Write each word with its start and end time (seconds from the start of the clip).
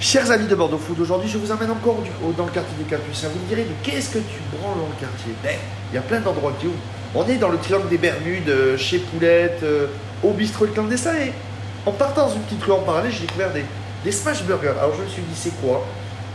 Chers 0.00 0.30
amis 0.30 0.46
de 0.46 0.54
Bordeaux 0.54 0.78
Food, 0.78 1.00
aujourd'hui 1.00 1.28
je 1.28 1.38
vous 1.38 1.50
emmène 1.50 1.72
encore 1.72 2.00
dans 2.36 2.44
le 2.44 2.52
quartier 2.52 2.72
des 2.78 2.84
Capucins. 2.84 3.26
Vous 3.34 3.40
me 3.40 3.48
direz, 3.48 3.66
mais 3.68 3.74
qu'est-ce 3.82 4.10
que 4.10 4.18
tu 4.20 4.38
branles 4.52 4.78
dans 4.78 4.86
le 4.86 5.00
quartier? 5.00 5.32
Ben, 5.42 5.56
il 5.90 5.96
y 5.96 5.98
a 5.98 6.02
plein 6.02 6.20
d'endroits 6.20 6.52
qui 6.60 6.68
ouvrent. 6.68 6.76
On 7.16 7.26
est 7.26 7.36
dans 7.36 7.48
le 7.48 7.58
triangle 7.58 7.88
des 7.88 7.98
Bermudes, 7.98 8.48
euh, 8.48 8.76
chez 8.76 9.00
Poulette, 9.00 9.58
euh, 9.64 9.88
au 10.22 10.30
bistrot 10.30 10.66
Le 10.66 10.70
Clandestin. 10.70 11.16
Et 11.16 11.32
en 11.84 11.90
partant 11.90 12.28
dans 12.28 12.34
une 12.34 12.42
petite 12.42 12.62
rue 12.62 12.72
en 12.72 12.82
parallèle, 12.82 13.10
j'ai 13.10 13.22
découvert 13.22 13.52
des, 13.52 13.64
des 14.04 14.12
smash 14.12 14.44
burgers. 14.44 14.74
Alors 14.78 14.94
je 14.96 15.02
me 15.02 15.08
suis 15.08 15.22
dit, 15.22 15.34
c'est 15.34 15.60
quoi? 15.60 15.84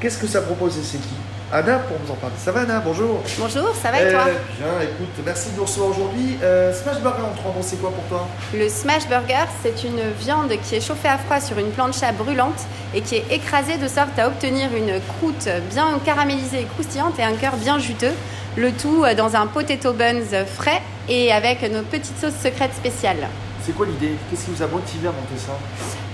Qu'est-ce 0.00 0.18
que 0.18 0.28
ça 0.28 0.40
propose 0.42 0.78
et 0.78 0.82
c'est 0.84 0.98
qui? 0.98 1.14
Anna 1.50 1.78
pour 1.78 1.96
nous 2.04 2.10
en 2.12 2.16
parler. 2.16 2.34
Ça 2.38 2.52
va 2.52 2.60
Anna 2.60 2.80
Bonjour. 2.84 3.22
Bonjour, 3.38 3.74
ça 3.74 3.90
va 3.90 4.02
et 4.02 4.10
toi 4.12 4.24
Euh, 4.28 4.34
Bien, 4.58 4.82
écoute, 4.82 5.08
merci 5.24 5.50
de 5.50 5.56
nous 5.56 5.62
recevoir 5.64 5.90
aujourd'hui. 5.90 6.36
Euh, 6.42 6.74
smash 6.74 7.00
burger 7.00 7.22
en 7.22 7.34
trois 7.34 7.52
mots, 7.52 7.62
c'est 7.62 7.80
quoi 7.80 7.90
pour 7.90 8.04
toi? 8.04 8.28
Le 8.52 8.68
smash 8.68 9.08
burger, 9.08 9.46
c'est 9.62 9.82
une 9.82 10.00
viande 10.20 10.52
qui 10.62 10.76
est 10.76 10.80
chauffée 10.86 11.08
à 11.08 11.16
froid 11.16 11.40
sur 11.40 11.58
une 11.58 11.70
plancha 11.70 12.12
brûlante 12.12 12.60
et 12.94 13.00
qui 13.00 13.16
est 13.16 13.24
écrasée 13.30 13.78
de 13.78 13.88
sorte 13.88 14.18
à 14.18 14.26
obtenir 14.28 14.68
une 14.76 15.00
croûte 15.00 15.48
bien 15.70 15.98
caramélisée 16.04 16.60
et 16.60 16.64
croustillante 16.64 17.18
et 17.18 17.22
un 17.22 17.32
cœur 17.34 17.56
bien 17.56 17.78
juteux. 17.78 18.12
Le 18.56 18.70
tout 18.72 19.04
euh, 19.04 19.14
dans 19.14 19.34
un 19.34 19.46
potato 19.46 19.94
buns 19.94 20.44
frais 20.54 20.82
et 21.08 21.32
avec 21.32 21.62
nos 21.72 21.82
petites 21.82 22.18
sauces 22.20 22.38
secrètes 22.42 22.74
spéciales. 22.74 23.26
C'est 23.64 23.72
quoi 23.74 23.86
l'idée? 23.86 24.12
Qu'est-ce 24.30 24.44
qui 24.46 24.50
vous 24.50 24.62
a 24.62 24.66
motivé 24.66 25.08
à 25.08 25.12
monter 25.12 25.36
ça? 25.38 25.52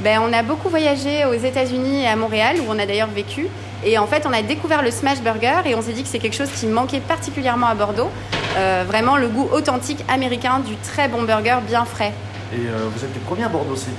Ben, 0.00 0.20
on 0.22 0.32
a 0.32 0.42
beaucoup 0.44 0.68
voyagé 0.68 1.24
aux 1.24 1.34
États-Unis 1.34 2.02
et 2.04 2.08
à 2.08 2.16
Montréal, 2.16 2.56
où 2.60 2.64
on 2.68 2.78
a 2.78 2.86
d'ailleurs 2.86 3.08
vécu. 3.14 3.48
Et 3.84 3.98
en 3.98 4.06
fait, 4.06 4.26
on 4.26 4.32
a 4.32 4.42
découvert 4.42 4.82
le 4.82 4.90
smash 4.90 5.20
burger 5.20 5.60
et 5.66 5.74
on 5.74 5.82
s'est 5.82 5.92
dit 5.92 6.02
que 6.02 6.08
c'est 6.08 6.18
quelque 6.18 6.36
chose 6.36 6.50
qui 6.50 6.66
manquait 6.66 7.00
particulièrement 7.00 7.66
à 7.66 7.74
Bordeaux. 7.74 8.10
Euh, 8.56 8.84
vraiment 8.86 9.16
le 9.16 9.28
goût 9.28 9.48
authentique 9.52 10.02
américain 10.08 10.60
du 10.60 10.76
très 10.76 11.08
bon 11.08 11.22
burger 11.24 11.58
bien 11.66 11.84
frais. 11.84 12.12
Et 12.52 12.66
euh, 12.66 12.88
vous 12.94 13.04
êtes 13.04 13.12
les 13.12 13.20
premiers 13.20 13.44
à 13.44 13.48
Bordeaux, 13.48 13.76
c'est, 13.76 13.90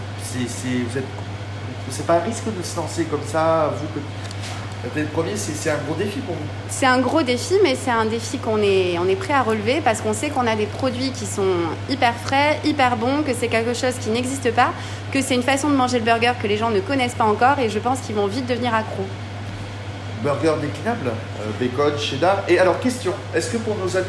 pas 2.08 2.16
un 2.16 2.20
risque 2.20 2.46
de 2.46 2.64
se 2.64 2.76
lancer 2.78 3.04
comme 3.06 3.24
ça, 3.26 3.74
vous 3.80 3.88
que 3.88 4.00
vous 4.00 4.88
êtes 4.88 4.96
les 4.96 5.12
premiers, 5.12 5.36
c'est, 5.36 5.54
c'est 5.54 5.72
un 5.72 5.78
gros 5.86 5.96
défi 5.96 6.20
pour 6.20 6.36
vous? 6.36 6.42
C'est 6.70 6.86
un 6.86 7.00
gros 7.00 7.22
défi, 7.22 7.56
mais 7.64 7.76
c'est 7.76 7.92
un 7.92 8.06
défi 8.06 8.38
qu'on 8.38 8.62
est, 8.62 8.98
on 8.98 9.08
est 9.08 9.16
prêt 9.16 9.34
à 9.34 9.42
relever 9.44 9.82
parce 9.84 10.02
qu'on 10.02 10.14
sait 10.14 10.30
qu'on 10.30 10.48
a 10.48 10.56
des 10.56 10.68
produits 10.68 11.12
qui 11.12 11.26
sont 11.26 11.54
hyper 11.90 12.14
frais, 12.16 12.60
hyper 12.64 12.96
bons, 12.96 13.24
que 13.24 13.34
c'est 13.34 13.50
quelque 13.50 13.74
chose 13.74 13.96
qui 14.00 14.10
n'existe 14.10 14.52
pas, 14.54 14.72
que 15.12 15.22
c'est 15.22 15.36
une 15.36 15.44
façon 15.44 15.70
de 15.70 15.76
manger 15.76 16.00
le 16.00 16.06
burger 16.06 16.34
que 16.42 16.48
les 16.48 16.58
gens 16.58 16.70
ne 16.70 16.80
connaissent 16.80 17.16
pas 17.16 17.26
encore 17.26 17.60
et 17.60 17.70
je 17.70 17.80
pense 17.80 18.00
qu'ils 18.00 18.16
vont 18.16 18.28
vite 18.28 18.48
devenir 18.48 18.74
accros. 18.74 19.08
Burger 20.26 20.54
déclinable, 20.60 21.12
euh, 21.40 21.52
bacon, 21.60 21.96
cheddar. 22.00 22.44
Et 22.48 22.58
alors 22.58 22.80
question, 22.80 23.14
est-ce 23.36 23.52
que 23.52 23.58
pour 23.58 23.76
nos 23.78 23.96
amis 23.96 24.06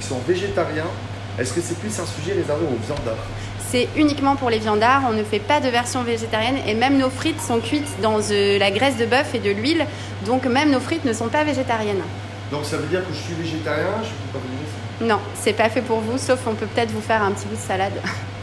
qui 0.00 0.06
sont 0.06 0.18
végétariens, 0.26 0.90
est-ce 1.38 1.52
que 1.52 1.60
c'est 1.60 1.78
plus 1.78 1.96
un 2.00 2.04
sujet 2.04 2.32
réservé 2.32 2.64
aux 2.66 2.84
viandards 2.84 3.24
C'est 3.70 3.88
uniquement 3.96 4.34
pour 4.34 4.50
les 4.50 4.58
viandards, 4.58 5.02
on 5.08 5.12
ne 5.12 5.22
fait 5.22 5.38
pas 5.38 5.60
de 5.60 5.68
version 5.68 6.02
végétarienne 6.02 6.56
et 6.66 6.74
même 6.74 6.98
nos 6.98 7.10
frites 7.10 7.40
sont 7.40 7.60
cuites 7.60 8.00
dans 8.02 8.18
euh, 8.32 8.58
la 8.58 8.72
graisse 8.72 8.96
de 8.96 9.06
bœuf 9.06 9.36
et 9.36 9.38
de 9.38 9.50
l'huile, 9.50 9.86
donc 10.26 10.46
même 10.46 10.72
nos 10.72 10.80
frites 10.80 11.04
ne 11.04 11.12
sont 11.12 11.28
pas 11.28 11.44
végétariennes. 11.44 12.02
Donc 12.50 12.64
ça 12.64 12.76
veut 12.76 12.88
dire 12.88 13.06
que 13.06 13.14
je 13.14 13.20
suis 13.20 13.34
végétarien, 13.34 14.02
je 14.02 14.08
peux 14.08 14.38
pas 14.38 14.44
vous 14.44 14.66
ça. 14.66 15.06
Non, 15.06 15.20
c'est 15.36 15.52
pas 15.52 15.68
fait 15.68 15.82
pour 15.82 16.00
vous, 16.00 16.18
sauf 16.18 16.40
on 16.48 16.54
peut 16.54 16.66
peut-être 16.66 16.90
vous 16.90 17.00
faire 17.00 17.22
un 17.22 17.30
petit 17.30 17.46
bout 17.46 17.54
de 17.54 17.60
salade. 17.60 17.94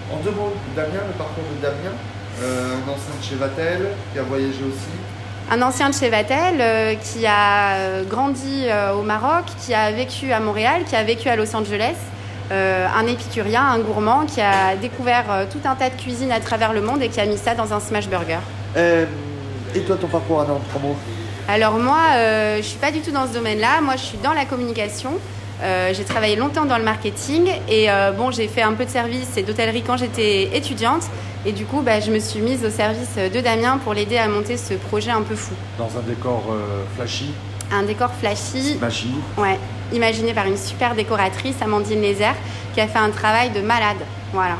En 0.09 0.23
deux 0.23 0.31
mots, 0.31 0.53
Damien, 0.73 1.03
le 1.05 1.17
parcours 1.17 1.43
de 1.53 1.61
Damien, 1.61 1.93
euh, 2.41 2.75
de 2.75 3.23
chez 3.23 3.35
Vatel, 3.35 3.89
qui 4.13 4.19
a 4.19 4.23
voyagé 4.23 4.63
aussi. 4.63 5.18
Un 5.52 5.64
ancien 5.64 5.89
de 5.89 5.95
chez 5.95 6.09
Vatel 6.09 6.61
euh, 6.61 6.94
qui 6.94 7.25
a 7.25 7.72
euh, 7.72 8.03
grandi 8.03 8.66
euh, 8.67 8.94
au 8.94 9.02
Maroc, 9.02 9.45
qui 9.66 9.73
a 9.73 9.92
vécu 9.92 10.31
à 10.31 10.39
Montréal, 10.39 10.83
qui 10.88 10.95
a 10.95 11.03
vécu 11.03 11.28
à 11.28 11.36
Los 11.36 11.55
Angeles. 11.55 11.95
Euh, 12.52 12.88
un 12.95 13.08
épicurien, 13.08 13.64
un 13.64 13.80
gourmand 13.80 14.27
qui 14.27 14.42
a 14.42 14.75
découvert 14.75 15.25
euh, 15.31 15.45
tout 15.52 15.67
un 15.67 15.73
tas 15.73 15.89
de 15.89 15.95
cuisines 15.95 16.31
à 16.31 16.39
travers 16.39 16.72
le 16.72 16.81
monde 16.81 17.02
et 17.02 17.09
qui 17.09 17.20
a 17.20 17.25
mis 17.25 17.38
ça 17.38 17.55
dans 17.55 17.73
un 17.73 17.80
smash 17.80 18.08
burger. 18.08 18.38
Euh, 18.77 19.05
et 19.73 19.80
toi, 19.80 19.95
ton 20.00 20.08
parcours, 20.08 20.45
trois 20.70 20.81
mots? 20.81 20.95
Alors 21.47 21.80
moi, 21.80 21.97
je 22.58 22.61
suis 22.61 22.77
pas 22.77 22.92
du 22.92 23.00
tout 23.00 23.09
dans 23.09 23.27
ce 23.27 23.33
domaine-là. 23.33 23.81
Moi, 23.81 23.95
je 23.95 24.03
suis 24.03 24.17
dans 24.20 24.33
la 24.33 24.45
communication. 24.45 25.14
Euh, 25.61 25.93
j'ai 25.93 26.03
travaillé 26.05 26.35
longtemps 26.38 26.65
dans 26.65 26.77
le 26.77 26.83
marketing 26.85 27.49
et 27.67 27.91
euh, 27.91 28.11
bon, 28.11 28.31
j'ai 28.31 28.47
fait 28.47 28.61
un 28.61 28.73
peu 28.73 28.86
de 28.86 28.89
service 28.89 29.36
et 29.36 29.43
d'hôtellerie 29.43 29.83
quand 29.83 29.97
j'étais 29.97 30.55
étudiante. 30.55 31.03
Et 31.45 31.52
du 31.52 31.65
coup, 31.65 31.81
bah, 31.81 31.99
je 31.99 32.11
me 32.11 32.20
suis 32.20 32.39
mise 32.39 32.64
au 32.65 32.70
service 32.70 33.15
de 33.17 33.39
Damien 33.42 33.77
pour 33.83 33.93
l'aider 33.93 34.17
à 34.17 34.27
monter 34.27 34.58
ce 34.58 34.73
projet 34.75 35.11
un 35.11 35.21
peu 35.21 35.36
fou. 35.36 35.53
Dans 35.77 35.89
un 35.97 36.02
décor 36.08 36.43
euh, 36.52 36.83
flashy, 36.95 37.31
Un 37.71 37.83
décor 37.83 38.11
flashy, 38.20 38.77
magie. 38.80 39.14
ouais, 39.37 39.58
imaginé 39.93 40.33
par 40.33 40.45
une 40.47 40.58
super 40.58 40.95
décoratrice, 40.95 41.55
Amandine 41.61 42.02
Lézère, 42.02 42.36
qui 42.73 42.81
a 42.81 42.87
fait 42.87 42.99
un 42.99 43.09
travail 43.09 43.49
de 43.52 43.61
malade. 43.61 43.97
Voilà. 44.33 44.55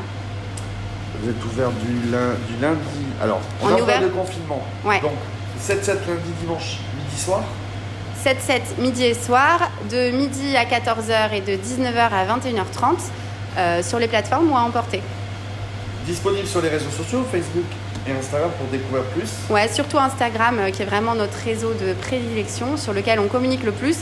Vous 1.22 1.28
êtes 1.30 1.44
ouvert 1.44 1.70
du, 1.70 2.10
lin- 2.10 2.34
du 2.48 2.62
lundi. 2.62 3.06
Alors, 3.22 3.40
on, 3.62 3.66
On 3.66 3.68
période 3.68 3.82
ouvert 3.84 4.02
de 4.02 4.08
confinement. 4.08 4.62
Ouais. 4.84 5.00
Donc, 5.00 5.12
7-7 5.62 5.88
lundi, 6.08 6.30
dimanche, 6.40 6.78
midi 6.96 7.20
soir. 7.22 7.42
7-7 8.24 8.80
midi 8.80 9.04
et 9.04 9.14
soir, 9.14 9.70
de 9.90 10.10
midi 10.10 10.54
à 10.54 10.64
14h 10.64 11.32
et 11.32 11.40
de 11.40 11.52
19h 11.52 12.10
à 12.12 12.26
21h30 12.26 12.96
euh, 13.56 13.82
sur 13.82 13.98
les 13.98 14.08
plateformes 14.08 14.50
ou 14.50 14.56
à 14.56 14.60
emporter. 14.60 15.00
Disponible 16.04 16.46
sur 16.46 16.60
les 16.60 16.68
réseaux 16.68 16.90
sociaux, 16.90 17.24
Facebook 17.30 17.64
et 18.06 18.12
Instagram 18.12 18.50
pour 18.58 18.66
découvrir 18.68 19.04
plus. 19.04 19.30
Ouais, 19.48 19.68
surtout 19.68 19.98
Instagram, 19.98 20.58
euh, 20.58 20.70
qui 20.70 20.82
est 20.82 20.86
vraiment 20.86 21.14
notre 21.14 21.38
réseau 21.44 21.72
de 21.72 21.94
prédilection, 21.94 22.76
sur 22.76 22.92
lequel 22.92 23.20
on 23.20 23.28
communique 23.28 23.64
le 23.64 23.72
plus, 23.72 23.96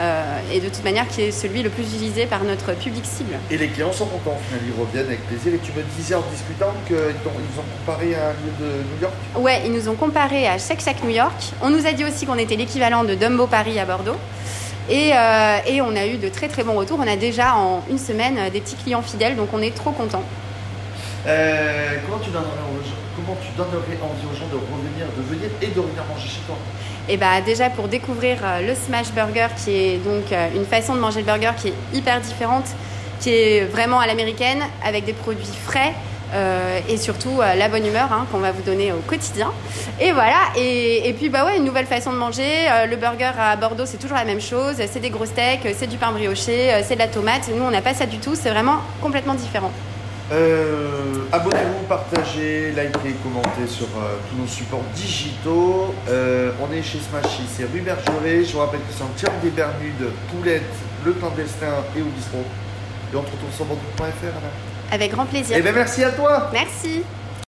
euh, 0.00 0.40
et 0.52 0.60
de 0.60 0.68
toute 0.68 0.82
manière 0.82 1.06
qui 1.06 1.22
est 1.22 1.30
celui 1.30 1.62
le 1.62 1.68
plus 1.68 1.82
utilisé 1.82 2.24
par 2.26 2.42
notre 2.44 2.72
public 2.74 3.04
cible. 3.04 3.34
Et 3.50 3.58
les 3.58 3.68
clients 3.68 3.92
sont 3.92 4.06
contents, 4.06 4.38
ils 4.52 4.80
reviennent 4.80 5.06
avec 5.06 5.26
plaisir. 5.26 5.52
Et 5.54 5.58
tu 5.58 5.72
me 5.72 5.82
disais 5.96 6.14
en 6.14 6.24
discutant 6.32 6.72
qu'ils 6.86 6.96
ils 6.96 7.60
ont 7.60 7.64
comparé 7.78 8.14
à 8.14 8.28
un 8.28 8.32
lieu 8.32 8.52
de 8.58 8.66
New 8.66 9.02
York? 9.02 9.14
Ouais, 9.36 9.62
ils 9.66 9.72
nous 9.72 9.88
ont 9.88 9.94
comparé 9.94 10.48
à 10.48 10.58
Shake 10.58 10.80
Shack 10.80 11.04
New 11.04 11.10
York. 11.10 11.52
On 11.62 11.70
nous 11.70 11.86
a 11.86 11.92
dit 11.92 12.04
aussi 12.04 12.24
qu'on 12.24 12.38
était 12.38 12.56
l'équivalent 12.56 13.04
de 13.04 13.14
Dumbo 13.14 13.46
Paris 13.46 13.78
à 13.78 13.84
Bordeaux. 13.84 14.16
Et, 14.88 15.12
euh, 15.14 15.58
et 15.66 15.80
on 15.82 15.94
a 15.94 16.06
eu 16.06 16.16
de 16.16 16.28
très 16.28 16.48
très 16.48 16.64
bons 16.64 16.74
retours. 16.74 16.98
On 16.98 17.06
a 17.06 17.16
déjà 17.16 17.54
en 17.54 17.84
une 17.88 17.98
semaine 17.98 18.36
euh, 18.38 18.50
des 18.50 18.60
petits 18.60 18.76
clients 18.76 19.02
fidèles, 19.02 19.36
donc 19.36 19.48
on 19.52 19.62
est 19.62 19.74
trop 19.74 19.92
contents. 19.92 20.24
Euh, 21.26 21.96
comment, 22.06 22.18
tu 22.18 22.30
donnerais 22.30 22.48
aux 22.48 22.82
gens, 22.82 22.96
comment 23.24 23.38
tu 23.40 23.50
donnerais 23.56 23.98
envie 24.02 24.26
aux 24.30 24.36
gens 24.36 24.46
de 24.46 24.56
revenir, 24.56 25.06
de 25.16 25.22
venir 25.22 25.50
et 25.62 25.66
de 25.66 25.80
revenir 25.80 26.04
manger 26.08 26.28
chez 26.28 26.40
toi? 26.46 26.56
Et 27.08 27.16
bah 27.16 27.40
déjà 27.44 27.70
pour 27.70 27.88
découvrir 27.88 28.38
euh, 28.42 28.66
le 28.66 28.74
smash 28.74 29.10
burger 29.12 29.48
qui 29.56 29.72
est 29.72 29.96
donc 29.98 30.32
euh, 30.32 30.48
une 30.54 30.64
façon 30.64 30.94
de 30.94 31.00
manger 31.00 31.20
le 31.20 31.26
burger 31.26 31.52
qui 31.56 31.68
est 31.68 31.74
hyper 31.92 32.20
différente, 32.20 32.66
qui 33.20 33.30
est 33.30 33.64
vraiment 33.64 34.00
à 34.00 34.06
l'américaine 34.06 34.62
avec 34.84 35.04
des 35.04 35.12
produits 35.12 35.46
frais 35.64 35.92
euh, 36.32 36.78
et 36.88 36.96
surtout 36.96 37.40
la 37.40 37.68
bonne 37.68 37.84
humeur 37.84 38.12
hein, 38.12 38.24
qu'on 38.30 38.38
va 38.38 38.52
vous 38.52 38.62
donner 38.62 38.92
au 38.92 39.00
quotidien. 39.00 39.50
Et 40.00 40.12
voilà, 40.12 40.38
et, 40.56 41.12
puis 41.18 41.28
bah 41.28 41.44
ouais, 41.44 41.56
une 41.56 41.64
nouvelle 41.64 41.86
façon 41.86 42.12
de 42.12 42.18
manger. 42.18 42.68
Le 42.88 42.96
burger 42.96 43.32
à 43.36 43.56
Bordeaux 43.56 43.84
c'est 43.84 43.98
toujours 43.98 44.16
la 44.16 44.24
même 44.24 44.40
chose, 44.40 44.76
c'est 44.76 45.00
des 45.00 45.10
gros 45.10 45.26
steaks, 45.26 45.66
c'est 45.76 45.88
du 45.88 45.96
pain 45.96 46.12
brioché, 46.12 46.82
c'est 46.84 46.94
de 46.94 47.00
la 47.00 47.08
tomate. 47.08 47.50
Nous 47.54 47.64
on 47.64 47.70
n'a 47.72 47.82
pas 47.82 47.94
ça 47.94 48.06
du 48.06 48.18
tout, 48.18 48.36
c'est 48.36 48.50
vraiment 48.50 48.76
complètement 49.02 49.34
différent. 49.34 49.72
Euh, 50.32 51.24
Abonnez-vous, 51.32 51.86
partagez, 51.88 52.70
likez, 52.70 53.14
commentez 53.22 53.66
sur 53.66 53.86
euh, 53.86 54.16
tous 54.28 54.40
nos 54.40 54.46
supports 54.46 54.84
digitaux. 54.94 55.94
Euh, 56.08 56.52
on 56.60 56.72
est 56.72 56.82
chez 56.82 56.98
Smashy, 56.98 57.42
c'est 57.48 57.64
rue 57.64 57.80
Bergeret. 57.80 58.44
Je 58.44 58.52
vous 58.52 58.58
rappelle 58.60 58.80
que 58.80 58.92
c'est 58.96 59.02
en 59.02 59.08
Tirant 59.16 59.38
des 59.42 59.50
Bermudes, 59.50 60.10
Poulette, 60.30 60.62
Le 61.04 61.12
Clandestin 61.12 61.84
et 61.96 62.02
au 62.02 62.06
bistrot. 62.06 62.44
Et 63.12 63.16
on 63.16 63.22
se 63.22 63.30
retrouve 63.30 63.52
sur 63.54 63.64
bordeaux.fr. 63.64 64.02
Anna. 64.02 64.50
Avec 64.92 65.10
grand 65.12 65.26
plaisir. 65.26 65.56
Eh 65.58 65.62
bien, 65.62 65.72
merci 65.72 66.04
à 66.04 66.10
toi 66.10 66.50
Merci. 66.52 67.02